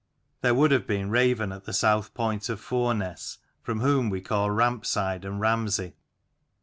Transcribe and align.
There 0.41 0.55
would 0.55 0.71
have 0.71 0.87
been 0.87 1.11
Raven 1.11 1.51
at 1.51 1.65
the 1.65 1.73
south 1.73 2.15
point 2.15 2.49
of 2.49 2.59
Foreness, 2.59 3.37
from 3.61 3.81
whom 3.81 4.09
we 4.09 4.19
call 4.19 4.49
Rampside 4.49 5.23
and 5.23 5.39
Ramsey. 5.39 5.93